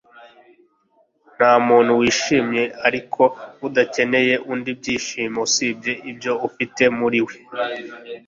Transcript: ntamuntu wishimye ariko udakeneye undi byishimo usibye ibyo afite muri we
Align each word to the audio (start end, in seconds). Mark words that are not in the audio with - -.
ntamuntu 1.35 1.91
wishimye 2.01 2.63
ariko 2.87 3.21
udakeneye 3.67 4.33
undi 4.53 4.71
byishimo 4.79 5.39
usibye 5.47 5.93
ibyo 6.11 6.33
afite 6.47 6.83
muri 6.97 7.19
we 7.27 7.35